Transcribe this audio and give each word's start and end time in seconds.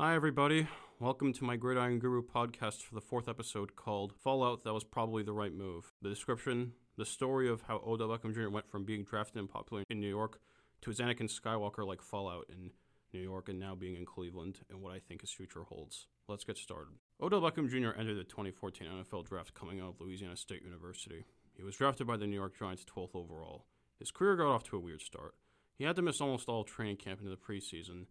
Hi, 0.00 0.14
everybody. 0.14 0.68
Welcome 1.00 1.32
to 1.32 1.44
my 1.44 1.56
Gridiron 1.56 1.98
Guru 1.98 2.22
podcast 2.22 2.82
for 2.82 2.94
the 2.94 3.00
fourth 3.00 3.28
episode 3.28 3.74
called 3.74 4.12
Fallout 4.12 4.62
That 4.62 4.72
Was 4.72 4.84
Probably 4.84 5.24
the 5.24 5.32
Right 5.32 5.52
Move. 5.52 5.92
The 6.00 6.08
description 6.08 6.74
the 6.96 7.04
story 7.04 7.48
of 7.48 7.62
how 7.62 7.82
Odell 7.84 8.06
Beckham 8.06 8.32
Jr. 8.32 8.48
went 8.48 8.70
from 8.70 8.84
being 8.84 9.02
drafted 9.02 9.38
and 9.38 9.48
popular 9.48 9.82
in 9.90 9.98
New 9.98 10.08
York 10.08 10.38
to 10.82 10.90
his 10.90 11.00
Anakin 11.00 11.28
Skywalker 11.28 11.84
like 11.84 12.00
Fallout 12.00 12.44
in 12.48 12.70
New 13.12 13.18
York 13.18 13.48
and 13.48 13.58
now 13.58 13.74
being 13.74 13.96
in 13.96 14.06
Cleveland 14.06 14.60
and 14.70 14.80
what 14.80 14.92
I 14.92 15.00
think 15.00 15.22
his 15.22 15.32
future 15.32 15.64
holds. 15.64 16.06
Let's 16.28 16.44
get 16.44 16.58
started. 16.58 16.94
Odell 17.20 17.40
Beckham 17.40 17.68
Jr. 17.68 17.98
entered 17.98 18.18
the 18.18 18.22
2014 18.22 18.86
NFL 18.86 19.26
draft 19.26 19.52
coming 19.52 19.80
out 19.80 19.88
of 19.88 20.00
Louisiana 20.00 20.36
State 20.36 20.62
University. 20.62 21.24
He 21.56 21.64
was 21.64 21.74
drafted 21.74 22.06
by 22.06 22.16
the 22.16 22.28
New 22.28 22.36
York 22.36 22.56
Giants 22.56 22.84
12th 22.84 23.16
overall. 23.16 23.66
His 23.98 24.12
career 24.12 24.36
got 24.36 24.46
off 24.46 24.62
to 24.68 24.76
a 24.76 24.80
weird 24.80 25.02
start. 25.02 25.34
He 25.76 25.82
had 25.82 25.96
to 25.96 26.02
miss 26.02 26.20
almost 26.20 26.48
all 26.48 26.62
training 26.62 26.98
camp 26.98 27.18
into 27.18 27.32
the 27.32 27.36
preseason. 27.36 28.06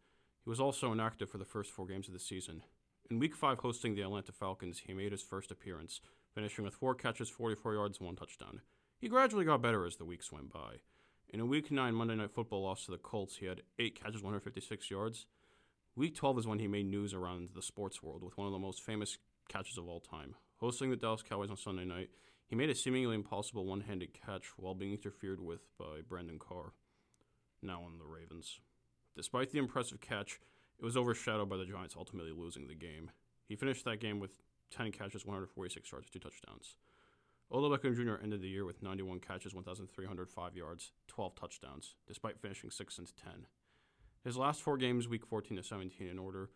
He 0.47 0.49
was 0.49 0.61
also 0.61 0.93
inactive 0.93 1.29
for 1.29 1.37
the 1.37 1.43
first 1.43 1.71
four 1.71 1.85
games 1.85 2.07
of 2.07 2.13
the 2.13 2.21
season. 2.21 2.63
In 3.11 3.19
Week 3.19 3.35
5, 3.35 3.59
hosting 3.59 3.95
the 3.95 4.03
Atlanta 4.03 4.31
Falcons, 4.31 4.81
he 4.87 4.93
made 4.93 5.11
his 5.11 5.21
first 5.21 5.51
appearance, 5.51 5.99
finishing 6.33 6.63
with 6.63 6.73
four 6.73 6.95
catches, 6.95 7.27
44 7.27 7.73
yards, 7.73 7.97
and 7.97 8.05
one 8.05 8.15
touchdown. 8.15 8.61
He 8.97 9.09
gradually 9.09 9.43
got 9.43 9.61
better 9.61 9.85
as 9.85 9.97
the 9.97 10.05
weeks 10.05 10.31
went 10.31 10.53
by. 10.53 10.75
In 11.27 11.41
a 11.41 11.45
Week 11.45 11.69
9 11.69 11.93
Monday 11.93 12.15
Night 12.15 12.31
Football 12.31 12.63
loss 12.63 12.85
to 12.85 12.91
the 12.91 12.97
Colts, 12.97 13.35
he 13.35 13.45
had 13.45 13.63
8 13.77 14.01
catches, 14.01 14.23
156 14.23 14.89
yards. 14.89 15.25
Week 15.97 16.15
12 16.15 16.39
is 16.39 16.47
when 16.47 16.59
he 16.59 16.67
made 16.67 16.85
news 16.85 17.13
around 17.13 17.49
the 17.53 17.61
sports 17.61 18.01
world 18.01 18.23
with 18.23 18.37
one 18.37 18.47
of 18.47 18.53
the 18.53 18.57
most 18.57 18.81
famous 18.81 19.17
catches 19.49 19.77
of 19.77 19.89
all 19.89 19.99
time. 19.99 20.35
Hosting 20.61 20.89
the 20.89 20.95
Dallas 20.95 21.23
Cowboys 21.23 21.49
on 21.49 21.57
Sunday 21.57 21.83
night, 21.83 22.09
he 22.47 22.55
made 22.55 22.69
a 22.69 22.75
seemingly 22.75 23.15
impossible 23.15 23.65
one 23.65 23.81
handed 23.81 24.13
catch 24.13 24.45
while 24.55 24.75
being 24.75 24.93
interfered 24.93 25.41
with 25.41 25.67
by 25.77 25.99
Brandon 26.07 26.39
Carr, 26.39 26.71
now 27.61 27.81
on 27.81 27.97
the 27.97 28.05
Ravens. 28.05 28.61
Despite 29.17 29.49
the 29.49 29.57
impressive 29.57 29.99
catch, 29.99 30.39
it 30.77 30.85
was 30.85 30.95
overshadowed 30.95 31.49
by 31.49 31.57
the 31.57 31.65
Giants 31.65 31.95
ultimately 31.97 32.31
losing 32.31 32.67
the 32.67 32.75
game. 32.75 33.09
He 33.49 33.55
finished 33.55 33.83
that 33.85 33.99
game 33.99 34.19
with 34.19 34.35
10 34.69 34.91
catches, 34.91 35.25
146 35.25 35.91
yards, 35.91 36.09
2 36.11 36.19
touchdowns. 36.19 36.75
Odell 37.51 37.75
Beckham 37.75 37.95
Jr. 37.95 38.21
ended 38.21 38.41
the 38.41 38.47
year 38.47 38.63
with 38.63 38.83
91 38.83 39.19
catches, 39.19 39.55
1,305 39.55 40.55
yards, 40.55 40.91
12 41.07 41.33
touchdowns, 41.33 41.95
despite 42.07 42.39
finishing 42.39 42.69
6 42.69 42.97
and 42.99 43.11
10. 43.15 43.47
His 44.23 44.37
last 44.37 44.61
four 44.61 44.77
games, 44.77 45.07
week 45.07 45.25
14 45.25 45.57
to 45.57 45.63
17, 45.63 46.07
in 46.07 46.19
order 46.19 46.51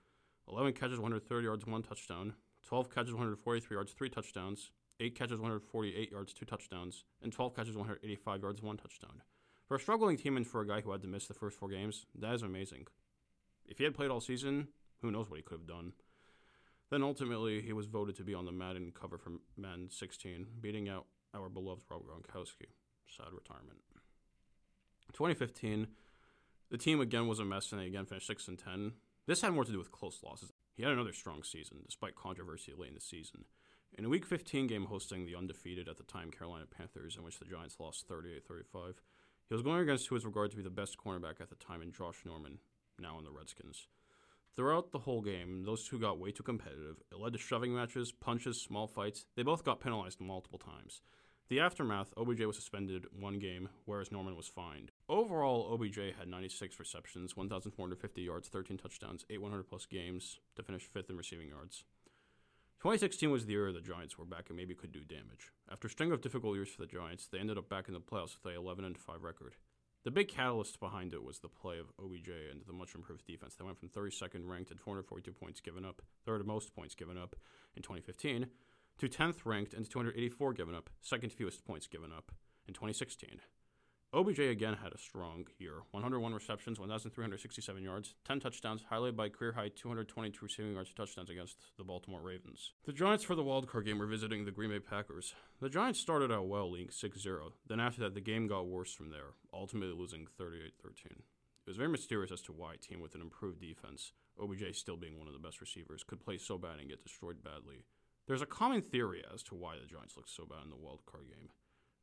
11 0.47 0.73
catches, 0.73 0.99
130 0.99 1.43
yards, 1.43 1.65
1 1.65 1.81
touchdown, 1.81 2.35
12 2.67 2.93
catches, 2.93 3.13
143 3.13 3.75
yards, 3.75 3.91
3 3.93 4.09
touchdowns, 4.09 4.71
8 4.99 5.15
catches, 5.15 5.39
148 5.39 6.11
yards, 6.11 6.31
2 6.33 6.45
touchdowns, 6.45 7.05
and 7.23 7.33
12 7.33 7.55
catches, 7.55 7.75
185 7.75 8.41
yards, 8.43 8.61
1 8.61 8.77
touchdown. 8.77 9.23
For 9.71 9.75
a 9.75 9.79
struggling 9.79 10.17
team 10.17 10.35
and 10.35 10.45
for 10.45 10.59
a 10.59 10.67
guy 10.67 10.81
who 10.81 10.91
had 10.91 11.01
to 11.03 11.07
miss 11.07 11.27
the 11.27 11.33
first 11.33 11.57
four 11.57 11.69
games, 11.69 12.05
that 12.19 12.33
is 12.33 12.41
amazing. 12.41 12.87
If 13.65 13.77
he 13.77 13.85
had 13.85 13.93
played 13.93 14.11
all 14.11 14.19
season, 14.19 14.67
who 15.01 15.11
knows 15.11 15.29
what 15.29 15.37
he 15.37 15.43
could 15.43 15.59
have 15.59 15.65
done. 15.65 15.93
Then 16.89 17.03
ultimately, 17.03 17.61
he 17.61 17.71
was 17.71 17.85
voted 17.85 18.17
to 18.17 18.25
be 18.25 18.33
on 18.33 18.43
the 18.43 18.51
Madden 18.51 18.91
cover 18.93 19.17
for 19.17 19.31
Madden 19.55 19.89
16, 19.89 20.45
beating 20.59 20.89
out 20.89 21.05
our 21.33 21.47
beloved 21.47 21.83
Rob 21.89 22.01
Gronkowski. 22.01 22.67
Sad 23.07 23.31
retirement. 23.31 23.79
2015, 25.13 25.87
the 26.69 26.77
team 26.77 26.99
again 26.99 27.29
was 27.29 27.39
a 27.39 27.45
mess, 27.45 27.71
and 27.71 27.79
they 27.79 27.87
again 27.87 28.05
finished 28.05 28.27
6 28.27 28.49
and 28.49 28.59
10. 28.59 28.91
This 29.25 29.39
had 29.39 29.53
more 29.53 29.63
to 29.63 29.71
do 29.71 29.77
with 29.77 29.93
close 29.93 30.19
losses. 30.21 30.51
He 30.75 30.83
had 30.83 30.91
another 30.91 31.13
strong 31.13 31.43
season, 31.43 31.77
despite 31.85 32.15
controversy 32.15 32.73
late 32.77 32.89
in 32.89 32.95
the 32.95 32.99
season. 32.99 33.45
In 33.97 34.03
a 34.03 34.09
Week 34.09 34.25
15 34.25 34.67
game 34.67 34.87
hosting 34.87 35.25
the 35.25 35.37
undefeated 35.37 35.87
at 35.87 35.95
the 35.95 36.03
time 36.03 36.29
Carolina 36.29 36.65
Panthers, 36.65 37.15
in 37.15 37.23
which 37.23 37.39
the 37.39 37.45
Giants 37.45 37.77
lost 37.79 38.09
38 38.09 38.45
35, 38.45 39.01
he 39.51 39.53
was 39.53 39.63
going 39.63 39.81
against 39.81 40.07
who 40.07 40.15
was 40.15 40.23
regarded 40.23 40.51
to 40.51 40.55
be 40.55 40.63
the 40.63 40.69
best 40.69 40.95
cornerback 40.97 41.41
at 41.41 41.49
the 41.49 41.57
time 41.57 41.81
in 41.81 41.91
Josh 41.91 42.21
Norman, 42.25 42.59
now 42.97 43.19
in 43.19 43.25
the 43.25 43.31
Redskins. 43.31 43.89
Throughout 44.55 44.93
the 44.93 44.99
whole 44.99 45.19
game, 45.21 45.63
those 45.65 45.85
two 45.85 45.99
got 45.99 46.17
way 46.17 46.31
too 46.31 46.41
competitive. 46.41 47.03
It 47.11 47.19
led 47.19 47.33
to 47.33 47.37
shoving 47.37 47.75
matches, 47.75 48.13
punches, 48.13 48.61
small 48.61 48.87
fights. 48.87 49.25
They 49.35 49.43
both 49.43 49.65
got 49.65 49.81
penalized 49.81 50.21
multiple 50.21 50.57
times. 50.57 51.01
The 51.49 51.59
aftermath, 51.59 52.13
OBJ 52.15 52.45
was 52.45 52.55
suspended 52.55 53.07
one 53.11 53.39
game, 53.39 53.67
whereas 53.83 54.09
Norman 54.09 54.37
was 54.37 54.47
fined. 54.47 54.91
Overall, 55.09 55.73
OBJ 55.73 55.97
had 56.17 56.29
96 56.29 56.79
receptions, 56.79 57.35
1,450 57.35 58.21
yards, 58.21 58.47
13 58.47 58.77
touchdowns, 58.77 59.25
8 59.29 59.41
100 59.41 59.63
plus 59.63 59.85
games 59.85 60.39
to 60.55 60.63
finish 60.63 60.83
fifth 60.83 61.09
in 61.09 61.17
receiving 61.17 61.49
yards. 61.49 61.83
2016 62.79 63.29
was 63.29 63.45
the 63.45 63.51
year 63.51 63.73
the 63.73 63.81
Giants 63.81 64.17
were 64.17 64.23
back 64.23 64.45
and 64.47 64.55
maybe 64.55 64.73
could 64.73 64.93
do 64.93 65.01
damage. 65.01 65.51
After 65.81 65.87
a 65.87 65.97
string 65.97 66.11
of 66.11 66.21
difficult 66.21 66.53
years 66.53 66.69
for 66.69 66.79
the 66.79 66.87
Giants, 66.87 67.25
they 67.25 67.39
ended 67.39 67.57
up 67.57 67.67
back 67.67 67.87
in 67.87 67.95
the 67.95 67.99
playoffs 67.99 68.37
with 68.37 68.53
a 68.53 68.55
11 68.55 68.85
and 68.85 68.95
5 68.95 69.23
record. 69.23 69.55
The 70.03 70.11
big 70.11 70.27
catalyst 70.27 70.79
behind 70.79 71.11
it 71.11 71.23
was 71.23 71.39
the 71.39 71.47
play 71.47 71.79
of 71.79 71.91
OBJ 71.97 72.29
and 72.51 72.61
the 72.67 72.71
much 72.71 72.93
improved 72.93 73.25
defense 73.25 73.55
that 73.55 73.65
went 73.65 73.79
from 73.79 73.89
32nd 73.89 74.47
ranked 74.47 74.69
at 74.69 74.79
442 74.79 75.31
points 75.31 75.59
given 75.59 75.83
up, 75.83 76.03
third 76.23 76.45
most 76.45 76.75
points 76.75 76.93
given 76.93 77.17
up 77.17 77.35
in 77.75 77.81
2015, 77.81 78.45
to 78.99 79.07
10th 79.07 79.37
ranked 79.43 79.73
and 79.73 79.89
284 79.89 80.53
given 80.53 80.75
up, 80.75 80.91
second 81.01 81.33
fewest 81.33 81.65
points 81.65 81.87
given 81.87 82.11
up 82.15 82.31
in 82.67 82.75
2016. 82.75 83.41
OBJ 84.13 84.39
again 84.39 84.75
had 84.83 84.91
a 84.91 84.97
strong 84.97 85.45
year 85.57 85.83
101 85.91 86.33
receptions, 86.33 86.77
1,367 86.77 87.81
yards, 87.81 88.13
10 88.25 88.41
touchdowns, 88.41 88.83
highlighted 88.91 89.15
by 89.15 89.29
career 89.29 89.53
high 89.53 89.69
222 89.69 90.37
receiving 90.43 90.73
yards 90.73 90.93
touchdowns 90.93 91.29
against 91.29 91.55
the 91.77 91.85
Baltimore 91.85 92.19
Ravens. 92.19 92.73
The 92.83 92.91
Giants 92.91 93.23
for 93.23 93.35
the 93.35 93.43
wildcard 93.43 93.85
game 93.85 93.99
were 93.99 94.05
visiting 94.05 94.43
the 94.43 94.51
Green 94.51 94.69
Bay 94.69 94.79
Packers. 94.79 95.33
The 95.61 95.69
Giants 95.69 96.01
started 96.01 96.29
out 96.29 96.49
well, 96.49 96.69
leading 96.69 96.89
6 96.89 97.21
0. 97.21 97.53
Then 97.65 97.79
after 97.79 98.01
that, 98.01 98.13
the 98.13 98.19
game 98.19 98.47
got 98.47 98.67
worse 98.67 98.93
from 98.93 99.11
there, 99.11 99.35
ultimately 99.53 99.95
losing 99.97 100.27
38 100.37 100.73
13. 100.83 101.11
It 101.13 101.69
was 101.69 101.77
very 101.77 101.87
mysterious 101.87 102.33
as 102.33 102.41
to 102.41 102.51
why 102.51 102.73
a 102.73 102.77
team 102.77 102.99
with 102.99 103.15
an 103.15 103.21
improved 103.21 103.61
defense, 103.61 104.11
OBJ 104.37 104.75
still 104.75 104.97
being 104.97 105.19
one 105.19 105.27
of 105.27 105.33
the 105.33 105.39
best 105.39 105.61
receivers, 105.61 106.03
could 106.03 106.19
play 106.19 106.37
so 106.37 106.57
bad 106.57 106.79
and 106.81 106.89
get 106.89 107.01
destroyed 107.01 107.41
badly. 107.41 107.85
There's 108.27 108.41
a 108.41 108.45
common 108.45 108.81
theory 108.81 109.23
as 109.33 109.41
to 109.43 109.55
why 109.55 109.75
the 109.79 109.87
Giants 109.87 110.17
looked 110.17 110.29
so 110.31 110.43
bad 110.43 110.65
in 110.65 110.69
the 110.69 110.75
wildcard 110.75 111.29
game. 111.29 111.47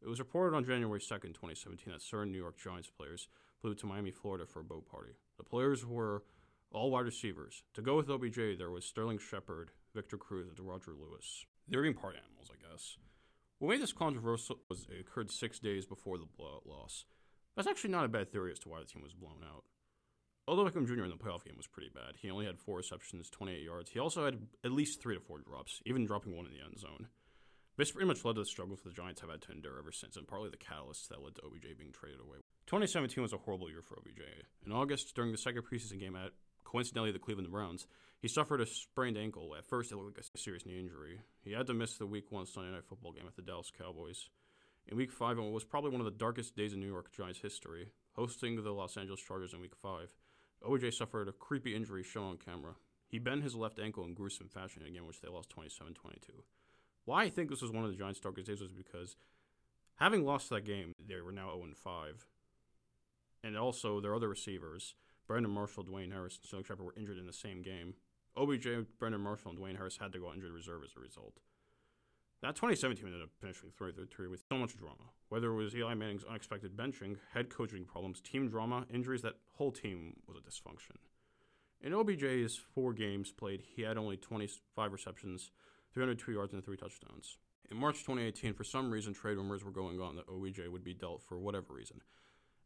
It 0.00 0.08
was 0.08 0.18
reported 0.20 0.56
on 0.56 0.64
January 0.64 1.00
2nd, 1.00 1.34
2017, 1.34 1.92
that 1.92 2.02
certain 2.02 2.32
New 2.32 2.38
York 2.38 2.56
Giants 2.56 2.90
players 2.90 3.28
flew 3.60 3.74
to 3.74 3.86
Miami, 3.86 4.10
Florida 4.10 4.46
for 4.46 4.60
a 4.60 4.64
boat 4.64 4.88
party. 4.88 5.12
The 5.36 5.44
players 5.44 5.84
were 5.84 6.22
all 6.70 6.90
wide 6.90 7.06
receivers. 7.06 7.62
To 7.74 7.82
go 7.82 7.96
with 7.96 8.10
OBJ, 8.10 8.58
there 8.58 8.70
was 8.70 8.84
Sterling 8.84 9.18
Shepard, 9.18 9.72
Victor 9.94 10.16
Cruz, 10.16 10.46
and 10.48 10.60
Roger 10.60 10.92
Lewis. 10.92 11.44
They 11.66 11.76
were 11.76 11.82
being 11.82 11.94
party 11.94 12.18
animals, 12.18 12.50
I 12.52 12.70
guess. 12.70 12.96
What 13.58 13.70
made 13.70 13.82
this 13.82 13.92
controversial 13.92 14.60
was 14.68 14.86
it 14.88 15.00
occurred 15.00 15.30
six 15.30 15.58
days 15.58 15.84
before 15.84 16.18
the 16.18 16.26
blowout 16.36 16.66
loss. 16.66 17.04
That's 17.56 17.68
actually 17.68 17.90
not 17.90 18.04
a 18.04 18.08
bad 18.08 18.30
theory 18.30 18.52
as 18.52 18.60
to 18.60 18.68
why 18.68 18.78
the 18.78 18.86
team 18.86 19.02
was 19.02 19.14
blown 19.14 19.42
out. 19.44 19.64
Although 20.46 20.64
Beckham 20.64 20.86
Jr. 20.86 21.04
in 21.04 21.10
the 21.10 21.16
playoff 21.16 21.44
game 21.44 21.56
was 21.56 21.66
pretty 21.66 21.90
bad, 21.92 22.14
he 22.22 22.30
only 22.30 22.46
had 22.46 22.58
four 22.58 22.76
receptions, 22.76 23.28
28 23.28 23.62
yards. 23.62 23.90
He 23.90 23.98
also 23.98 24.24
had 24.24 24.38
at 24.64 24.72
least 24.72 25.02
three 25.02 25.16
to 25.16 25.20
four 25.20 25.40
drops, 25.40 25.82
even 25.84 26.06
dropping 26.06 26.36
one 26.36 26.46
in 26.46 26.52
the 26.52 26.64
end 26.64 26.78
zone. 26.78 27.08
This 27.78 27.92
pretty 27.92 28.08
much 28.08 28.24
led 28.24 28.34
to 28.34 28.40
the 28.40 28.44
struggles 28.44 28.80
the 28.82 28.90
Giants 28.90 29.20
have 29.20 29.30
had 29.30 29.40
to 29.42 29.52
endure 29.52 29.78
ever 29.78 29.92
since, 29.92 30.16
and 30.16 30.26
partly 30.26 30.50
the 30.50 30.56
catalyst 30.56 31.08
that 31.10 31.22
led 31.22 31.36
to 31.36 31.42
OBJ 31.42 31.78
being 31.78 31.92
traded 31.92 32.18
away. 32.18 32.38
2017 32.66 33.22
was 33.22 33.32
a 33.32 33.38
horrible 33.38 33.70
year 33.70 33.82
for 33.82 33.96
OBJ. 34.00 34.20
In 34.66 34.72
August, 34.72 35.14
during 35.14 35.30
the 35.30 35.38
second 35.38 35.62
preseason 35.62 36.00
game 36.00 36.16
at 36.16 36.32
coincidentally 36.64 37.12
the 37.12 37.20
Cleveland 37.20 37.52
Browns, 37.52 37.86
he 38.20 38.26
suffered 38.26 38.60
a 38.60 38.66
sprained 38.66 39.16
ankle. 39.16 39.54
At 39.56 39.64
first, 39.64 39.92
it 39.92 39.96
looked 39.96 40.18
like 40.18 40.26
a 40.34 40.38
serious 40.38 40.66
knee 40.66 40.80
injury. 40.80 41.20
He 41.44 41.52
had 41.52 41.68
to 41.68 41.72
miss 41.72 41.96
the 41.96 42.06
Week 42.06 42.32
1 42.32 42.46
Sunday 42.46 42.72
Night 42.72 42.84
Football 42.84 43.12
game 43.12 43.28
at 43.28 43.36
the 43.36 43.42
Dallas 43.42 43.70
Cowboys. 43.70 44.28
In 44.88 44.96
Week 44.96 45.12
5, 45.12 45.38
it 45.38 45.52
was 45.52 45.64
probably 45.64 45.92
one 45.92 46.00
of 46.00 46.04
the 46.04 46.10
darkest 46.10 46.56
days 46.56 46.72
in 46.72 46.80
New 46.80 46.88
York 46.88 47.12
Giants 47.12 47.38
history, 47.38 47.90
hosting 48.16 48.60
the 48.60 48.72
Los 48.72 48.96
Angeles 48.96 49.20
Chargers 49.20 49.52
in 49.52 49.60
Week 49.60 49.76
5. 49.76 50.12
OBJ 50.66 50.96
suffered 50.96 51.28
a 51.28 51.32
creepy 51.32 51.76
injury 51.76 52.02
shown 52.02 52.30
on 52.30 52.38
camera. 52.38 52.74
He 53.06 53.20
bent 53.20 53.44
his 53.44 53.54
left 53.54 53.78
ankle 53.78 54.04
in 54.04 54.14
gruesome 54.14 54.48
fashion 54.48 54.82
in 54.82 54.88
a 54.88 54.90
game 54.90 55.06
which 55.06 55.20
they 55.20 55.28
lost 55.28 55.50
27 55.50 55.94
22. 55.94 56.32
Why 57.08 57.22
I 57.22 57.30
think 57.30 57.48
this 57.48 57.62
was 57.62 57.72
one 57.72 57.84
of 57.84 57.90
the 57.90 57.96
Giants' 57.96 58.20
darkest 58.20 58.48
days 58.48 58.60
was 58.60 58.70
because 58.70 59.16
having 59.94 60.26
lost 60.26 60.50
that 60.50 60.66
game, 60.66 60.92
they 61.08 61.22
were 61.22 61.32
now 61.32 61.54
0 61.54 61.68
5. 61.74 62.26
And 63.42 63.56
also, 63.56 63.98
their 63.98 64.14
other 64.14 64.28
receivers, 64.28 64.94
Brandon 65.26 65.50
Marshall, 65.50 65.84
Dwayne 65.84 66.12
Harris, 66.12 66.36
and 66.36 66.44
Sterling 66.46 66.66
Shepard, 66.66 66.84
were 66.84 66.94
injured 66.98 67.16
in 67.16 67.26
the 67.26 67.32
same 67.32 67.62
game. 67.62 67.94
OBJ, 68.36 68.68
Brandon 68.98 69.22
Marshall, 69.22 69.52
and 69.52 69.58
Dwayne 69.58 69.78
Harris 69.78 69.96
had 69.96 70.12
to 70.12 70.18
go 70.18 70.26
on 70.26 70.34
injured 70.34 70.52
reserve 70.52 70.82
as 70.84 70.90
a 70.98 71.00
result. 71.00 71.38
That 72.42 72.56
2017 72.56 73.06
ended 73.06 73.22
up 73.22 73.30
finishing 73.40 73.70
3 73.70 73.92
3 74.14 74.28
with 74.28 74.44
so 74.46 74.58
much 74.58 74.76
drama. 74.76 75.08
Whether 75.30 75.50
it 75.50 75.56
was 75.56 75.74
Eli 75.74 75.94
Manning's 75.94 76.24
unexpected 76.28 76.76
benching, 76.76 77.16
head 77.32 77.48
coaching 77.48 77.86
problems, 77.86 78.20
team 78.20 78.50
drama, 78.50 78.84
injuries, 78.92 79.22
that 79.22 79.36
whole 79.54 79.72
team 79.72 80.16
was 80.26 80.36
a 80.36 80.40
dysfunction. 80.40 80.98
In 81.80 81.94
OBJ's 81.94 82.60
four 82.74 82.92
games 82.92 83.32
played, 83.32 83.62
he 83.74 83.80
had 83.80 83.96
only 83.96 84.18
25 84.18 84.92
receptions, 84.92 85.52
302 85.92 86.32
yards 86.32 86.52
and 86.54 86.64
three 86.64 86.76
touchdowns. 86.76 87.38
In 87.70 87.76
March 87.76 87.98
2018, 87.98 88.54
for 88.54 88.64
some 88.64 88.90
reason, 88.90 89.12
trade 89.12 89.36
rumors 89.36 89.64
were 89.64 89.70
going 89.70 90.00
on 90.00 90.16
that 90.16 90.28
OBJ 90.28 90.68
would 90.68 90.84
be 90.84 90.94
dealt 90.94 91.22
for 91.22 91.38
whatever 91.38 91.74
reason. 91.74 92.00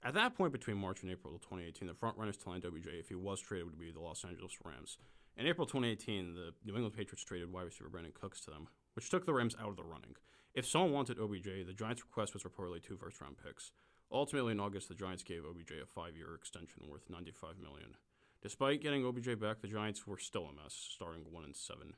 At 0.04 0.14
that 0.14 0.36
point, 0.36 0.52
between 0.52 0.78
March 0.78 1.02
and 1.02 1.10
April 1.10 1.34
of 1.34 1.40
2018, 1.42 1.88
the 1.88 1.94
front 1.94 2.18
runners 2.18 2.36
to 2.38 2.50
land 2.50 2.64
OBJ, 2.64 2.86
if 2.88 3.08
he 3.08 3.14
was 3.14 3.40
traded, 3.40 3.66
would 3.66 3.78
be 3.78 3.90
the 3.90 4.00
Los 4.00 4.24
Angeles 4.24 4.58
Rams. 4.64 4.98
In 5.36 5.46
April 5.46 5.66
2018, 5.66 6.34
the 6.34 6.52
New 6.64 6.74
England 6.74 6.96
Patriots 6.96 7.24
traded 7.24 7.52
wide 7.52 7.64
receiver 7.64 7.88
Brandin 7.88 8.12
Cooks 8.12 8.40
to 8.42 8.50
them, 8.50 8.68
which 8.94 9.08
took 9.08 9.26
the 9.26 9.32
Rams 9.32 9.56
out 9.60 9.68
of 9.68 9.76
the 9.76 9.84
running. 9.84 10.14
If 10.54 10.66
someone 10.66 10.92
wanted 10.92 11.18
OBJ, 11.18 11.66
the 11.66 11.72
Giants' 11.72 12.02
request 12.02 12.34
was 12.34 12.42
reportedly 12.42 12.82
two 12.82 12.96
first-round 12.96 13.36
picks. 13.42 13.72
Ultimately, 14.10 14.52
in 14.52 14.60
August, 14.60 14.88
the 14.88 14.94
Giants 14.94 15.22
gave 15.22 15.44
OBJ 15.44 15.72
a 15.82 15.86
five-year 15.86 16.34
extension 16.34 16.82
worth 16.88 17.08
95 17.08 17.58
million. 17.58 17.96
Despite 18.42 18.82
getting 18.82 19.06
OBJ 19.06 19.40
back, 19.40 19.62
the 19.62 19.68
Giants 19.68 20.06
were 20.06 20.18
still 20.18 20.44
a 20.44 20.52
mess, 20.52 20.74
starting 20.74 21.24
1 21.30 21.44
and 21.44 21.56
7. 21.56 21.94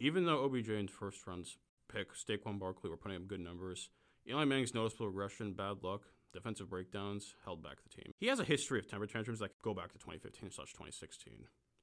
Even 0.00 0.26
though 0.26 0.44
OBJ 0.44 0.70
and 0.70 0.90
first 0.90 1.26
round 1.26 1.46
pick 1.92 2.08
Saquon 2.14 2.58
Barkley 2.58 2.90
were 2.90 2.96
putting 2.96 3.16
up 3.16 3.28
good 3.28 3.40
numbers, 3.40 3.90
Eli 4.28 4.44
Manning's 4.44 4.74
noticeable 4.74 5.06
regression, 5.06 5.52
bad 5.52 5.82
luck, 5.82 6.02
defensive 6.32 6.68
breakdowns 6.68 7.34
held 7.44 7.62
back 7.62 7.76
the 7.82 7.88
team. 7.88 8.12
He 8.18 8.26
has 8.26 8.40
a 8.40 8.44
history 8.44 8.78
of 8.78 8.88
temper 8.88 9.06
tantrums 9.06 9.38
that 9.38 9.60
go 9.62 9.72
back 9.72 9.92
to 9.92 9.98
2015 9.98 10.50
2016. 10.50 11.32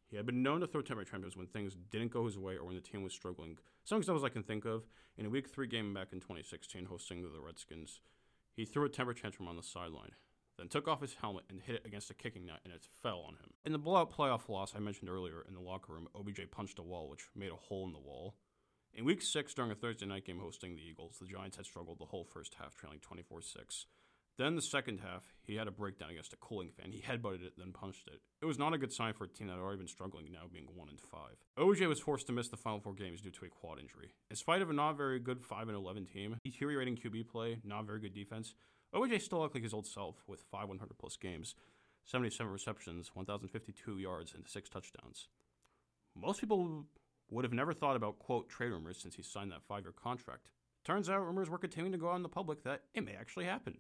He 0.10 0.18
had 0.18 0.26
been 0.26 0.44
known 0.44 0.60
to 0.60 0.68
throw 0.68 0.82
temper 0.82 1.06
tantrums 1.06 1.38
when 1.38 1.48
things 1.48 1.78
didn't 1.90 2.12
go 2.12 2.26
his 2.26 2.38
way 2.38 2.56
or 2.58 2.66
when 2.66 2.76
the 2.76 2.82
team 2.82 3.02
was 3.02 3.14
struggling. 3.14 3.58
Some 3.86 4.00
examples 4.00 4.26
I 4.26 4.30
can 4.30 4.44
think 4.44 4.66
of 4.66 4.84
in 5.18 5.26
a 5.26 5.30
Week 5.30 5.50
3 5.50 5.68
game 5.68 5.94
back 5.94 6.12
in 6.12 6.20
2016 6.20 6.86
hosting 6.86 7.22
the 7.22 7.40
Redskins, 7.40 8.02
he 8.54 8.66
threw 8.66 8.84
a 8.86 8.90
temper 8.90 9.14
tantrum 9.14 9.48
on 9.48 9.56
the 9.56 9.64
sideline, 9.64 10.12
then 10.62 10.68
took 10.68 10.88
off 10.88 11.02
his 11.02 11.16
helmet 11.16 11.46
and 11.50 11.60
hit 11.60 11.76
it 11.76 11.86
against 11.86 12.12
a 12.12 12.14
kicking 12.14 12.46
net 12.46 12.60
and 12.64 12.72
it 12.72 12.88
fell 13.02 13.26
on 13.28 13.34
him. 13.34 13.50
In 13.66 13.72
the 13.72 13.80
blowout 13.80 14.16
playoff 14.16 14.48
loss 14.48 14.74
I 14.76 14.80
mentioned 14.80 15.10
earlier 15.10 15.44
in 15.48 15.56
the 15.56 15.60
locker 15.60 15.92
room, 15.92 16.08
OBJ 16.16 16.52
punched 16.52 16.78
a 16.78 16.84
wall 16.84 17.10
which 17.10 17.26
made 17.36 17.52
a 17.52 17.56
hole 17.56 17.84
in 17.88 17.94
the 17.94 18.00
wall. 18.00 18.36
In 18.94 19.04
week 19.04 19.24
six, 19.24 19.56
during 19.56 19.72
a 19.72 19.76
Thursday 19.76 20.06
night 20.06 20.26
game 20.26 20.40
hosting 20.40 20.76
the 20.76 20.84
Eagles, 20.84 21.18
the 21.20 21.26
Giants 21.26 21.58
had 21.58 21.66
struggled 21.66 21.98
the 21.98 22.06
whole 22.06 22.26
first 22.26 22.58
half, 22.60 22.76
trailing 22.76 23.00
24 23.00 23.42
6. 23.42 23.86
Then 24.38 24.56
the 24.56 24.62
second 24.62 25.00
half, 25.00 25.34
he 25.42 25.56
had 25.56 25.68
a 25.68 25.72
breakdown 25.72 26.12
against 26.12 26.34
a 26.34 26.38
cooling 26.38 26.70
fan. 26.70 26.92
He 26.92 27.02
headbutted 27.02 27.44
it, 27.44 27.54
then 27.58 27.72
punched 27.72 28.08
it. 28.08 28.22
It 28.42 28.46
was 28.46 28.60
not 28.60 28.74
a 28.74 28.78
good 28.78 28.94
sign 28.94 29.14
for 29.14 29.24
a 29.24 29.28
team 29.28 29.48
that 29.48 29.54
had 29.54 29.62
already 29.62 29.80
been 29.80 29.88
struggling, 29.88 30.32
now 30.32 30.44
being 30.52 30.68
1 30.74 30.90
and 30.90 31.00
5. 31.00 31.20
OJ 31.58 31.88
was 31.88 32.00
forced 32.00 32.28
to 32.28 32.34
miss 32.34 32.50
the 32.50 32.58
final 32.58 32.80
four 32.80 32.94
games 32.94 33.22
due 33.22 33.32
to 33.32 33.46
a 33.46 33.50
quad 33.50 33.80
injury. 33.80 34.14
In 34.30 34.36
spite 34.36 34.62
of 34.62 34.70
a 34.70 34.74
not 34.74 34.96
very 34.96 35.20
good 35.20 35.42
5 35.42 35.68
and 35.68 35.78
11 35.78 36.06
team, 36.06 36.38
deteriorating 36.44 36.98
QB 36.98 37.30
play, 37.30 37.58
not 37.64 37.86
very 37.86 38.00
good 38.00 38.14
defense, 38.14 38.54
OJ 38.94 39.22
still 39.22 39.40
looked 39.40 39.56
like 39.56 39.64
his 39.64 39.74
old 39.74 39.88
self 39.88 40.24
with 40.28 40.42
5 40.52 40.68
100 40.68 40.98
plus 40.98 41.16
games, 41.16 41.56
77 42.06 42.52
receptions, 42.52 43.12
1,052 43.14 43.98
yards, 43.98 44.34
and 44.34 44.48
6 44.48 44.70
touchdowns. 44.70 45.28
Most 46.16 46.42
people 46.42 46.86
would 47.30 47.46
have 47.46 47.54
never 47.54 47.74
thought 47.74 47.96
about, 47.96 48.20
quote, 48.20 48.50
trade 48.50 48.72
rumors 48.72 48.98
since 48.98 49.16
he 49.16 49.24
signed 49.24 49.52
that 49.52 49.64
five 49.64 49.84
year 49.84 49.94
contract. 49.94 50.50
Turns 50.84 51.10
out 51.10 51.26
rumors 51.26 51.50
were 51.50 51.58
continuing 51.58 51.94
to 51.94 51.98
go 51.98 52.10
out 52.10 52.18
in 52.18 52.24
the 52.24 52.30
public 52.30 52.64
that 52.64 52.82
it 52.94 53.06
may 53.06 53.14
actually 53.14 53.46
happen. 53.46 53.78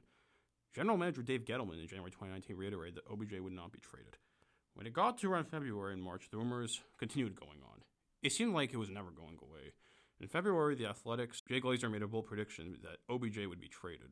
General 0.73 0.97
Manager 0.97 1.21
Dave 1.21 1.43
Gettleman 1.43 1.81
in 1.81 1.87
January 1.87 2.11
2019 2.11 2.55
reiterated 2.55 2.95
that 2.95 3.11
OBJ 3.11 3.39
would 3.39 3.53
not 3.53 3.73
be 3.73 3.79
traded. 3.79 4.15
When 4.73 4.87
it 4.87 4.93
got 4.93 5.17
to 5.17 5.31
around 5.31 5.49
February 5.49 5.93
and 5.93 6.01
March, 6.01 6.29
the 6.31 6.37
rumors 6.37 6.79
continued 6.97 7.35
going 7.35 7.59
on. 7.69 7.81
It 8.23 8.31
seemed 8.31 8.53
like 8.53 8.71
it 8.71 8.77
was 8.77 8.89
never 8.89 9.11
going 9.11 9.37
away. 9.41 9.73
In 10.21 10.27
February, 10.27 10.75
the 10.75 10.85
Athletic's, 10.85 11.41
Jay 11.41 11.59
Glazer 11.59 11.91
made 11.91 12.03
a 12.03 12.07
bold 12.07 12.27
prediction 12.27 12.77
that 12.83 12.99
OBJ 13.13 13.47
would 13.47 13.59
be 13.59 13.67
traded. 13.67 14.11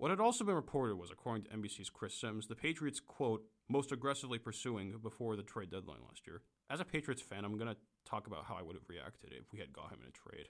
What 0.00 0.10
had 0.10 0.18
also 0.18 0.44
been 0.44 0.54
reported 0.54 0.96
was, 0.96 1.10
according 1.10 1.44
to 1.44 1.50
NBC's 1.50 1.90
Chris 1.90 2.14
Sims, 2.14 2.46
the 2.46 2.54
Patriots, 2.54 3.00
quote, 3.00 3.44
most 3.68 3.92
aggressively 3.92 4.38
pursuing 4.38 4.94
before 5.02 5.36
the 5.36 5.42
trade 5.42 5.70
deadline 5.70 5.98
last 6.08 6.26
year. 6.26 6.40
As 6.70 6.80
a 6.80 6.86
Patriots 6.86 7.20
fan, 7.20 7.44
I'm 7.44 7.58
going 7.58 7.68
to 7.68 7.76
talk 8.06 8.26
about 8.26 8.46
how 8.46 8.54
I 8.54 8.62
would 8.62 8.76
have 8.76 8.88
reacted 8.88 9.34
if 9.34 9.52
we 9.52 9.58
had 9.58 9.74
got 9.74 9.90
him 9.92 9.98
in 10.00 10.08
a 10.08 10.10
trade. 10.10 10.46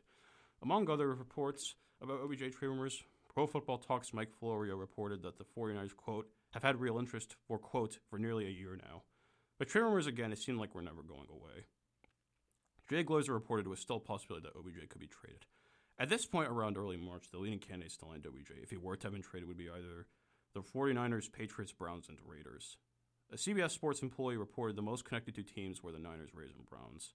Among 0.63 0.89
other 0.89 1.13
reports 1.13 1.75
about 2.01 2.21
OBJ 2.21 2.55
trade 2.55 2.69
rumors, 2.69 3.03
Pro 3.35 3.49
Football 3.49 3.79
Talk's 3.79 4.15
Mike 4.15 4.33
Florio 4.39 4.77
reported 4.77 5.21
that 5.25 5.37
the 5.37 5.45
49ers, 5.59 5.97
quote, 5.97 6.29
have 6.53 6.63
had 6.63 6.81
real 6.81 7.01
interest 7.01 7.35
for, 7.49 7.59
quote, 7.59 7.99
for 8.09 8.21
nearly 8.21 8.47
a 8.47 8.51
year 8.51 8.79
now. 8.81 9.03
But 9.59 9.67
trade 9.67 9.83
rumors, 9.83 10.07
again, 10.07 10.31
it 10.31 10.39
seemed 10.39 10.61
like 10.61 10.77
we're 10.77 10.83
never 10.83 11.03
going 11.03 11.27
away. 11.29 11.65
Jay 12.89 13.03
Glazer 13.03 13.31
reported 13.31 13.67
it 13.67 13.71
was 13.71 13.81
still 13.81 13.97
a 13.97 13.99
possibility 13.99 14.47
that 14.47 14.57
OBJ 14.57 14.89
could 14.89 15.01
be 15.01 15.09
traded. 15.09 15.45
At 16.01 16.09
this 16.09 16.25
point, 16.25 16.49
around 16.49 16.79
early 16.79 16.97
March, 16.97 17.25
the 17.31 17.37
leading 17.37 17.59
candidates 17.59 17.99
to 17.99 18.07
land 18.07 18.27
OBJ, 18.27 18.53
if 18.63 18.71
he 18.71 18.79
were 18.79 18.97
to 18.97 19.07
have 19.07 19.13
been 19.13 19.21
traded, 19.21 19.47
would 19.47 19.59
be 19.59 19.69
either 19.69 20.07
the 20.55 20.63
49ers, 20.63 21.31
Patriots, 21.31 21.73
Browns, 21.73 22.09
and 22.09 22.17
Raiders. 22.27 22.79
A 23.31 23.37
CBS 23.37 23.73
Sports 23.73 24.01
employee 24.01 24.39
reported 24.39 24.77
the 24.77 24.83
most 24.83 25.05
connected 25.05 25.35
two 25.35 25.43
teams 25.43 25.83
were 25.83 25.93
the 25.93 25.99
Niners, 25.99 26.31
Raiders, 26.35 26.57
and 26.57 26.65
Browns. 26.65 27.13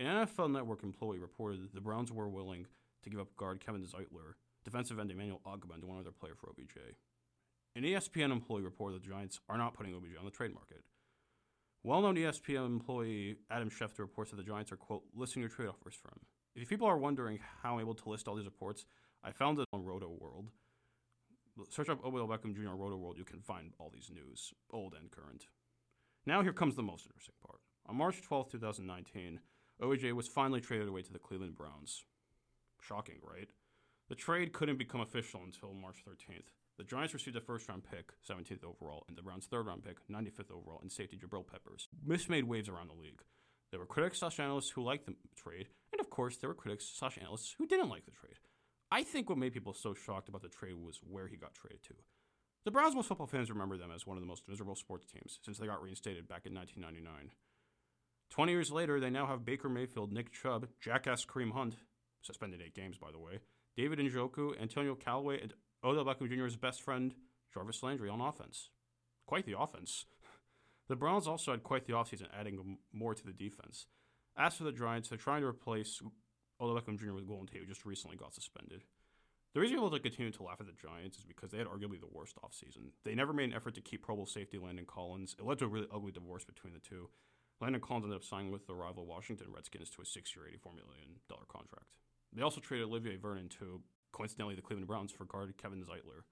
An 0.00 0.06
NFL 0.06 0.50
Network 0.50 0.82
employee 0.82 1.20
reported 1.20 1.62
that 1.62 1.74
the 1.74 1.80
Browns 1.80 2.10
were 2.10 2.28
willing 2.28 2.66
to 3.04 3.10
give 3.10 3.20
up 3.20 3.36
guard 3.36 3.64
Kevin 3.64 3.84
Zeitler, 3.84 4.34
defensive 4.64 4.98
end 4.98 5.12
Emmanuel 5.12 5.40
Ogbah, 5.46 5.74
and 5.74 5.84
one 5.84 6.00
other 6.00 6.10
player 6.10 6.34
for 6.34 6.50
OBJ. 6.50 6.96
An 7.76 7.84
ESPN 7.84 8.32
employee 8.32 8.62
reported 8.62 9.00
the 9.00 9.08
Giants 9.08 9.38
are 9.48 9.56
not 9.56 9.74
putting 9.74 9.94
OBJ 9.94 10.18
on 10.18 10.24
the 10.24 10.32
trade 10.32 10.52
market. 10.52 10.82
Well-known 11.84 12.16
ESPN 12.16 12.66
employee 12.66 13.36
Adam 13.48 13.70
Schefter 13.70 14.00
reports 14.00 14.32
that 14.32 14.38
the 14.38 14.42
Giants 14.42 14.72
are, 14.72 14.76
quote, 14.76 15.04
listing 15.14 15.40
your 15.40 15.50
trade 15.50 15.68
offers 15.68 15.94
for 15.94 16.08
him. 16.08 16.20
If 16.54 16.68
people 16.68 16.86
are 16.86 16.98
wondering 16.98 17.38
how 17.62 17.74
I'm 17.74 17.80
able 17.80 17.94
to 17.94 18.08
list 18.10 18.28
all 18.28 18.34
these 18.34 18.44
reports, 18.44 18.84
I 19.24 19.32
found 19.32 19.58
it 19.58 19.66
on 19.72 19.84
Rotoworld. 19.84 20.48
Search 21.70 21.88
up 21.88 22.04
Odell 22.04 22.28
Beckham 22.28 22.54
Jr. 22.54 22.68
On 22.68 22.78
Rotoworld, 22.78 23.16
you 23.16 23.24
can 23.24 23.40
find 23.40 23.72
all 23.78 23.90
these 23.92 24.10
news, 24.12 24.52
old 24.70 24.94
and 24.98 25.10
current. 25.10 25.46
Now 26.26 26.42
here 26.42 26.52
comes 26.52 26.76
the 26.76 26.82
most 26.82 27.06
interesting 27.06 27.34
part. 27.44 27.60
On 27.86 27.96
March 27.96 28.22
12, 28.22 28.52
2019, 28.52 29.40
OJ 29.80 30.12
was 30.12 30.28
finally 30.28 30.60
traded 30.60 30.88
away 30.88 31.02
to 31.02 31.12
the 31.12 31.18
Cleveland 31.18 31.56
Browns. 31.56 32.04
Shocking, 32.80 33.20
right? 33.22 33.48
The 34.08 34.14
trade 34.14 34.52
couldn't 34.52 34.78
become 34.78 35.00
official 35.00 35.40
until 35.44 35.72
March 35.72 36.04
13th. 36.06 36.52
The 36.78 36.84
Giants 36.84 37.14
received 37.14 37.36
a 37.36 37.40
first 37.40 37.68
round 37.68 37.84
pick, 37.90 38.12
17th 38.28 38.64
overall, 38.64 39.04
and 39.08 39.16
the 39.16 39.22
Browns' 39.22 39.46
third 39.46 39.66
round 39.66 39.84
pick, 39.84 39.96
95th 40.10 40.50
overall, 40.50 40.80
and 40.82 40.92
safety 40.92 41.16
Jabril 41.16 41.46
Peppers. 41.46 41.88
This 42.06 42.28
made 42.28 42.44
waves 42.44 42.68
around 42.68 42.88
the 42.88 43.00
league. 43.00 43.22
There 43.70 43.80
were 43.80 43.86
critics 43.86 44.18
slash 44.18 44.38
analysts 44.38 44.70
who 44.70 44.82
liked 44.82 45.06
the 45.06 45.14
trade, 45.34 45.68
course, 46.12 46.36
there 46.36 46.48
were 46.48 46.54
critics 46.54 46.92
slash 46.94 47.18
analysts 47.18 47.54
who 47.58 47.66
didn't 47.66 47.88
like 47.88 48.04
the 48.04 48.10
trade. 48.10 48.38
I 48.90 49.02
think 49.02 49.28
what 49.28 49.38
made 49.38 49.54
people 49.54 49.72
so 49.72 49.94
shocked 49.94 50.28
about 50.28 50.42
the 50.42 50.48
trade 50.48 50.74
was 50.74 51.00
where 51.02 51.26
he 51.26 51.36
got 51.36 51.54
traded 51.54 51.82
to. 51.84 51.94
The 52.64 52.70
Browns 52.70 52.94
most 52.94 53.08
football 53.08 53.26
fans 53.26 53.50
remember 53.50 53.78
them 53.78 53.90
as 53.90 54.06
one 54.06 54.18
of 54.18 54.22
the 54.22 54.28
most 54.28 54.46
miserable 54.46 54.76
sports 54.76 55.06
teams 55.06 55.40
since 55.42 55.58
they 55.58 55.66
got 55.66 55.82
reinstated 55.82 56.28
back 56.28 56.44
in 56.44 56.54
1999. 56.54 57.32
20 58.30 58.52
years 58.52 58.70
later, 58.70 59.00
they 59.00 59.10
now 59.10 59.26
have 59.26 59.44
Baker 59.44 59.68
Mayfield, 59.68 60.12
Nick 60.12 60.30
Chubb, 60.32 60.68
Jackass 60.80 61.24
Kareem 61.24 61.52
Hunt, 61.52 61.76
suspended 62.20 62.60
eight 62.62 62.74
games 62.74 62.98
by 62.98 63.10
the 63.10 63.18
way, 63.18 63.40
David 63.76 63.98
Njoku, 63.98 64.60
Antonio 64.60 64.94
Callaway, 64.94 65.40
and 65.40 65.54
Odell 65.82 66.04
Beckham 66.04 66.28
Jr.'s 66.28 66.56
best 66.56 66.82
friend, 66.82 67.14
Jarvis 67.52 67.82
Landry, 67.82 68.10
on 68.10 68.20
offense. 68.20 68.68
Quite 69.26 69.46
the 69.46 69.58
offense. 69.58 70.04
The 70.88 70.96
Browns 70.96 71.28
also 71.28 71.52
had 71.52 71.62
quite 71.62 71.86
the 71.86 71.94
offseason, 71.94 72.26
adding 72.38 72.76
more 72.92 73.14
to 73.14 73.24
the 73.24 73.32
defense. 73.32 73.86
As 74.36 74.56
for 74.56 74.64
the 74.64 74.72
Giants, 74.72 75.08
they're 75.08 75.18
trying 75.18 75.42
to 75.42 75.46
replace 75.46 76.00
Odell 76.60 76.80
Beckham 76.80 76.98
Jr. 76.98 77.12
with 77.12 77.28
Golden 77.28 77.46
Tate, 77.46 77.60
who 77.60 77.66
just 77.66 77.84
recently 77.84 78.16
got 78.16 78.34
suspended. 78.34 78.82
The 79.54 79.60
reason 79.60 79.76
people 79.76 79.90
continue 79.98 80.32
to 80.32 80.42
laugh 80.42 80.60
at 80.60 80.66
the 80.66 80.72
Giants 80.72 81.18
is 81.18 81.24
because 81.24 81.50
they 81.50 81.58
had 81.58 81.66
arguably 81.66 82.00
the 82.00 82.08
worst 82.10 82.36
offseason. 82.42 82.92
They 83.04 83.14
never 83.14 83.34
made 83.34 83.50
an 83.50 83.54
effort 83.54 83.74
to 83.74 83.82
keep 83.82 84.02
Pro 84.02 84.16
Bowl 84.16 84.24
safety 84.24 84.56
Landon 84.56 84.86
Collins. 84.86 85.36
It 85.38 85.44
led 85.44 85.58
to 85.58 85.66
a 85.66 85.68
really 85.68 85.88
ugly 85.94 86.10
divorce 86.10 86.44
between 86.44 86.72
the 86.72 86.80
two. 86.80 87.10
Landon 87.60 87.82
Collins 87.82 88.04
ended 88.04 88.16
up 88.16 88.24
signing 88.24 88.50
with 88.50 88.66
the 88.66 88.74
rival 88.74 89.04
Washington 89.04 89.48
Redskins 89.54 89.90
to 89.90 90.02
a 90.02 90.06
six-year, 90.06 90.46
$84 90.46 90.74
million 90.74 91.20
contract. 91.48 91.98
They 92.32 92.42
also 92.42 92.60
traded 92.62 92.88
Olivier 92.88 93.16
Vernon 93.16 93.50
to, 93.60 93.82
coincidentally, 94.12 94.54
the 94.54 94.62
Cleveland 94.62 94.88
Browns 94.88 95.12
for 95.12 95.26
guard 95.26 95.52
Kevin 95.58 95.84
Zeitler. 95.84 96.24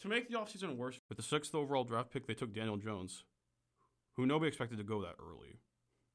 To 0.00 0.08
make 0.08 0.28
the 0.28 0.38
offseason 0.38 0.76
worse, 0.76 0.98
with 1.10 1.18
the 1.18 1.24
sixth 1.24 1.54
overall 1.54 1.84
draft 1.84 2.10
pick, 2.10 2.26
they 2.26 2.34
took 2.34 2.54
Daniel 2.54 2.78
Jones, 2.78 3.24
who 4.14 4.24
nobody 4.24 4.48
expected 4.48 4.78
to 4.78 4.84
go 4.84 5.02
that 5.02 5.16
early. 5.20 5.58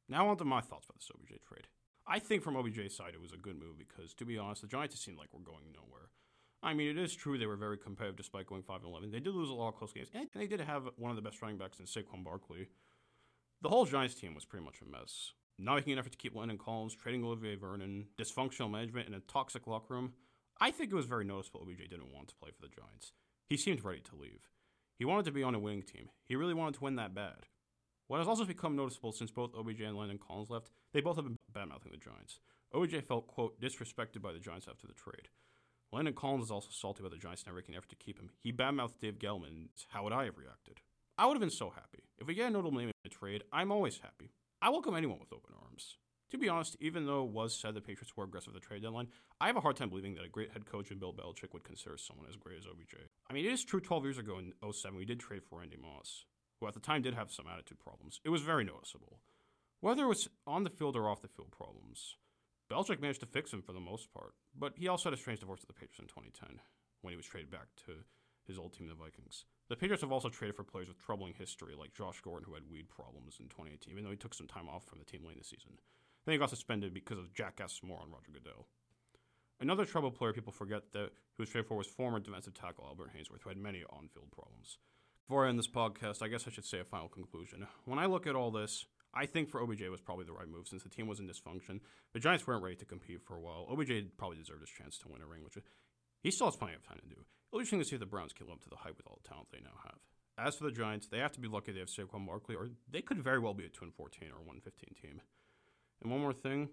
Now 0.10 0.28
on 0.28 0.38
to 0.38 0.46
my 0.46 0.62
thoughts 0.62 0.86
about 0.86 1.00
the 1.00 1.14
OBJ 1.14 1.42
trade. 1.48 1.68
I 2.06 2.20
think 2.20 2.44
from 2.44 2.56
OBJ's 2.56 2.96
side, 2.96 3.14
it 3.14 3.22
was 3.22 3.32
a 3.32 3.38
good 3.38 3.58
move 3.58 3.78
because, 3.78 4.14
to 4.16 4.26
be 4.26 4.38
honest, 4.38 4.62
the 4.62 4.68
Giants 4.68 5.00
seemed 5.00 5.18
like 5.18 5.30
we're 5.32 5.40
going 5.40 5.72
nowhere. 5.74 6.10
I 6.62 6.74
mean, 6.74 6.90
it 6.90 6.98
is 6.98 7.16
true 7.16 7.38
they 7.38 7.46
were 7.46 7.56
very 7.56 7.78
competitive 7.78 8.18
despite 8.18 8.48
going 8.48 8.64
5 8.64 8.82
11. 8.86 9.12
They 9.12 9.20
did 9.20 9.34
lose 9.34 9.50
a 9.50 9.54
lot 9.54 9.70
of 9.70 9.76
close 9.76 9.94
games, 9.94 10.10
and 10.14 10.28
they 10.34 10.48
did 10.48 10.62
have 10.62 10.90
one 10.98 11.12
of 11.12 11.16
the 11.16 11.22
best 11.22 11.42
running 11.42 11.58
backs 11.58 11.80
in 11.80 11.86
Saquon 11.86 12.24
Barkley. 12.24 12.68
The 13.62 13.70
whole 13.70 13.86
Giants 13.86 14.16
team 14.16 14.36
was 14.36 14.46
pretty 14.46 14.66
much 14.66 14.82
a 14.82 14.90
mess. 14.90 15.34
Not 15.58 15.76
making 15.76 15.94
an 15.94 16.00
effort 16.00 16.12
to 16.12 16.18
keep 16.18 16.36
Landon 16.36 16.58
Collins, 16.58 16.96
trading 16.96 17.24
Olivier 17.24 17.56
Vernon, 17.56 18.08
dysfunctional 18.18 18.72
management, 18.72 19.08
and 19.08 19.16
a 19.16 19.20
toxic 19.22 19.68
locker 19.68 19.94
room. 19.94 20.14
I 20.60 20.72
think 20.72 20.92
it 20.92 20.96
was 20.96 21.06
very 21.06 21.26
noticeable 21.26 21.62
OBJ 21.62 21.90
didn't 21.90 22.14
want 22.14 22.30
to 22.30 22.36
play 22.36 22.52
for 22.52 22.62
the 22.62 22.74
Giants. 22.74 23.14
He 23.48 23.58
seemed 23.58 23.84
ready 23.84 24.02
to 24.02 24.16
leave. 24.16 24.50
He 24.98 25.06
wanted 25.06 25.26
to 25.26 25.32
be 25.32 25.44
on 25.44 25.56
a 25.56 25.60
winning 25.60 25.84
team. 25.84 26.10
He 26.26 26.36
really 26.36 26.54
wanted 26.54 26.76
to 26.76 26.84
win 26.84 26.96
that 26.96 27.16
bad. 27.16 27.48
What 28.08 28.18
has 28.18 28.28
also 28.28 28.46
become 28.46 28.76
noticeable 28.76 29.12
since 29.12 29.32
both 29.32 29.56
OBJ 29.56 29.82
and 29.82 29.98
Landon 29.98 30.20
Collins 30.20 30.50
left, 30.50 30.70
they 30.92 31.02
both 31.02 31.16
have 31.16 31.26
been 31.26 31.38
badmouthing 31.54 31.92
the 31.92 31.98
Giants. 31.98 32.40
OBJ 32.74 33.06
felt, 33.08 33.28
quote, 33.28 33.60
disrespected 33.62 34.22
by 34.22 34.34
the 34.34 34.40
Giants 34.40 34.68
after 34.70 34.88
the 34.88 34.94
trade. 34.94 35.30
Landon 35.92 36.14
Collins 36.14 36.46
is 36.46 36.52
also 36.52 36.70
salty 36.72 37.02
about 37.02 37.12
the 37.12 37.18
Giants 37.18 37.46
never 37.46 37.58
making 37.58 37.76
an 37.76 37.78
effort 37.78 37.90
to 37.90 37.96
keep 37.96 38.20
him. 38.20 38.30
He 38.40 38.52
badmouthed 38.52 39.00
Dave 39.00 39.20
Gelman. 39.20 39.68
How 39.90 40.04
would 40.04 40.14
I 40.14 40.26
have 40.26 40.38
reacted? 40.38 40.82
I 41.18 41.26
would 41.28 41.36
have 41.36 41.42
been 41.42 41.50
so 41.50 41.70
happy. 41.70 42.04
If 42.18 42.28
we 42.28 42.34
get 42.34 42.48
a 42.48 42.50
notable 42.50 42.78
name 42.78 42.90
in 42.90 42.94
the 43.04 43.10
trade, 43.10 43.44
I'm 43.54 43.72
always 43.72 44.00
happy. 44.00 44.32
I 44.62 44.70
welcome 44.70 44.96
anyone 44.96 45.20
with 45.20 45.32
open 45.32 45.54
arms. 45.64 45.98
To 46.32 46.38
be 46.38 46.50
honest, 46.50 46.76
even 46.80 47.06
though 47.06 47.24
it 47.24 47.30
was 47.30 47.56
said 47.56 47.76
the 47.76 47.82
Patriots 47.82 48.18
were 48.18 48.24
aggressive 48.24 48.56
at 48.56 48.62
the 48.62 48.68
trade 48.68 48.82
deadline, 48.82 49.10
I 49.40 49.48
have 49.48 49.56
a 49.56 49.62
hard 49.62 49.76
time 49.76 49.90
believing 49.90 50.16
that 50.16 50.26
a 50.26 50.30
great 50.30 50.52
head 50.52 50.66
coach 50.66 50.90
in 50.90 50.98
Bill 50.98 51.14
Belichick 51.14 51.54
would 51.54 51.64
consider 51.64 51.96
someone 51.96 52.26
as 52.28 52.36
great 52.36 52.58
as 52.58 52.66
OBJ. 52.66 52.96
I 53.30 53.34
mean, 53.34 53.46
it 53.46 53.52
is 53.52 53.64
true 53.64 53.80
12 53.80 54.04
years 54.04 54.18
ago 54.18 54.40
in 54.40 54.52
07, 54.74 54.98
we 54.98 55.06
did 55.06 55.20
trade 55.20 55.44
for 55.44 55.60
Randy 55.60 55.78
Moss, 55.78 56.26
who 56.64 56.68
at 56.68 56.74
the 56.74 56.80
time 56.80 57.02
did 57.02 57.14
have 57.14 57.30
some 57.30 57.46
attitude 57.52 57.80
problems. 57.80 58.22
It 58.24 58.30
was 58.30 58.42
very 58.42 58.64
noticeable. 58.64 59.20
Whether 59.82 60.06
it 60.06 60.08
was 60.08 60.30
on 60.48 60.64
the 60.64 60.70
field 60.70 60.96
or 60.96 61.10
off 61.10 61.22
the 61.22 61.28
field 61.28 61.52
problems, 61.52 62.16
Belichick 62.72 63.02
managed 63.02 63.20
to 63.20 63.26
fix 63.26 63.52
him 63.52 63.62
for 63.62 63.74
the 63.74 63.82
most 63.82 64.14
part, 64.14 64.34
but 64.58 64.74
he 64.78 64.88
also 64.88 65.10
had 65.10 65.18
a 65.18 65.22
strange 65.22 65.42
divorce 65.42 65.60
with 65.60 65.68
the 65.68 65.74
Patriots 65.74 66.00
in 66.00 66.08
2010 66.08 66.62
when 67.02 67.12
he 67.12 67.18
was 67.18 67.26
traded 67.26 67.52
back 67.52 67.68
to 67.86 67.92
his 68.48 68.58
old 68.58 68.72
team, 68.72 68.88
the 68.88 68.96
Vikings. 68.96 69.44
The 69.68 69.76
Patriots 69.76 70.04
have 70.04 70.12
also 70.14 70.30
traded 70.30 70.56
for 70.56 70.64
players 70.64 70.88
with 70.88 71.04
troubling 71.04 71.34
history, 71.38 71.76
like 71.78 71.94
Josh 71.94 72.22
Gordon, 72.22 72.48
who 72.48 72.56
had 72.56 72.72
weed 72.72 72.88
problems 72.88 73.40
in 73.42 73.48
2018, 73.48 73.92
even 73.92 74.06
though 74.06 74.12
he 74.12 74.16
took 74.16 74.34
some 74.34 74.48
time 74.48 74.70
off 74.70 74.86
from 74.86 75.00
the 75.00 75.06
team 75.06 75.26
late 75.26 75.34
in 75.34 75.40
the 75.40 75.44
season. 75.44 75.72
Then 76.26 76.32
he 76.32 76.40
got 76.40 76.50
suspended 76.50 76.94
because 76.94 77.20
of 77.20 77.34
jackass 77.34 77.82
more 77.84 78.00
on 78.00 78.10
Roger 78.10 78.32
Goodell. 78.32 78.68
Another 79.60 79.84
troubled 79.84 80.16
player 80.16 80.32
people 80.32 80.54
forget 80.54 80.94
that 80.94 81.12
who 81.36 81.44
was 81.44 81.50
traded 81.50 81.68
for 81.68 81.76
was 81.76 81.88
former 81.88 82.20
defensive 82.20 82.54
tackle 82.54 82.86
Albert 82.88 83.12
Haynesworth, 83.12 83.44
who 83.44 83.50
had 83.50 83.58
many 83.58 83.84
on-field 83.90 84.32
problems. 84.32 84.78
Before 85.28 85.46
I 85.46 85.50
end 85.50 85.58
this 85.58 85.68
podcast, 85.68 86.22
I 86.22 86.28
guess 86.28 86.48
I 86.48 86.52
should 86.52 86.66
say 86.66 86.80
a 86.80 86.84
final 86.84 87.08
conclusion. 87.08 87.66
When 87.86 87.98
I 87.98 88.08
look 88.08 88.28
at 88.28 88.36
all 88.36 88.52
this, 88.52 88.86
I 89.14 89.26
think 89.26 89.50
for 89.50 89.62
OBJ 89.62 89.84
was 89.90 90.02
probably 90.02 90.26
the 90.26 90.34
right 90.34 90.50
move 90.50 90.68
since 90.68 90.84
the 90.84 90.90
team 90.90 91.08
was 91.08 91.20
in 91.20 91.28
dysfunction. 91.28 91.80
The 92.14 92.20
Giants 92.20 92.46
weren't 92.46 92.64
ready 92.64 92.76
to 92.76 92.86
compete 92.86 93.22
for 93.22 93.38
a 93.38 93.40
while. 93.40 93.66
OBJ 93.72 94.18
probably 94.18 94.38
deserved 94.38 94.62
his 94.62 94.70
chance 94.70 94.98
to 95.00 95.08
win 95.08 95.22
a 95.22 95.26
ring, 95.26 95.44
which 95.44 95.58
he 96.22 96.30
still 96.30 96.48
has 96.48 96.58
plenty 96.58 96.74
of 96.74 96.86
time 96.86 97.00
to 97.02 97.08
do. 97.08 97.22
It'll 97.22 97.60
be 97.60 97.62
interesting 97.62 97.80
to 97.80 97.86
see 97.86 97.96
if 97.96 98.02
the 98.02 98.06
Browns 98.06 98.34
can 98.34 98.48
live 98.48 98.56
up 98.56 98.64
to 98.64 98.70
the 98.70 98.76
hype 98.76 98.98
with 98.98 99.08
all 99.08 99.20
the 99.22 99.30
talent 99.30 99.48
they 99.52 99.62
now 99.64 99.80
have. 99.84 100.00
As 100.38 100.56
for 100.56 100.66
the 100.66 100.72
Giants, 100.72 101.08
they 101.08 101.20
have 101.20 101.32
to 101.34 101.40
be 101.40 101.48
lucky 101.48 101.72
they 101.72 101.80
have 101.80 101.90
Saquon 101.90 102.26
Barkley, 102.26 102.56
or 102.56 102.68
they 102.92 103.02
could 103.02 103.24
very 103.24 103.40
well 103.40 103.54
be 103.54 103.66
a 103.66 103.70
2 103.70 103.92
14 103.96 104.30
or 104.30 104.44
1 104.44 104.60
15 104.60 104.90
team. 105.02 105.22
And 106.02 106.12
one 106.12 106.22
more 106.22 106.34
thing, 106.34 106.70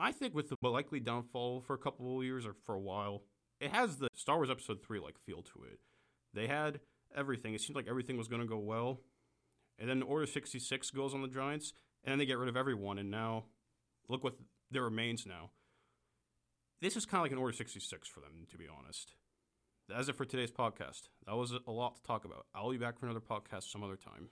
I 0.00 0.10
think 0.10 0.34
with 0.34 0.48
the 0.48 0.68
likely 0.68 0.98
downfall 0.98 1.60
for 1.60 1.74
a 1.74 1.78
couple 1.78 2.18
of 2.18 2.24
years 2.24 2.44
or 2.44 2.54
for 2.64 2.74
a 2.74 2.80
while, 2.80 3.22
it 3.60 3.70
has 3.70 3.98
the 3.98 4.08
Star 4.14 4.36
Wars 4.36 4.50
Episode 4.50 4.82
3 4.82 4.98
like 4.98 5.18
feel 5.24 5.42
to 5.42 5.62
it. 5.70 5.78
They 6.34 6.48
had 6.48 6.80
everything. 7.16 7.54
It 7.54 7.60
seemed 7.60 7.76
like 7.76 7.88
everything 7.88 8.16
was 8.16 8.28
going 8.28 8.42
to 8.42 8.48
go 8.48 8.58
well. 8.58 9.00
And 9.78 9.88
then 9.88 10.02
Order 10.02 10.26
66 10.26 10.90
goes 10.90 11.14
on 11.14 11.22
the 11.22 11.28
Giants, 11.28 11.72
and 12.04 12.12
then 12.12 12.18
they 12.18 12.26
get 12.26 12.38
rid 12.38 12.48
of 12.48 12.56
everyone. 12.56 12.98
And 12.98 13.10
now, 13.10 13.44
look 14.08 14.22
what 14.22 14.36
there 14.70 14.82
remains 14.82 15.26
now. 15.26 15.50
This 16.80 16.96
is 16.96 17.06
kind 17.06 17.20
of 17.20 17.24
like 17.24 17.32
an 17.32 17.38
Order 17.38 17.56
66 17.56 18.08
for 18.08 18.20
them, 18.20 18.46
to 18.50 18.58
be 18.58 18.66
honest. 18.68 19.14
That's 19.88 20.08
it 20.08 20.16
for 20.16 20.24
today's 20.24 20.50
podcast. 20.50 21.08
That 21.26 21.36
was 21.36 21.52
a 21.66 21.70
lot 21.70 21.96
to 21.96 22.02
talk 22.02 22.24
about. 22.24 22.46
I'll 22.54 22.70
be 22.70 22.76
back 22.78 22.98
for 22.98 23.06
another 23.06 23.20
podcast 23.20 23.70
some 23.70 23.82
other 23.82 23.96
time. 23.96 24.28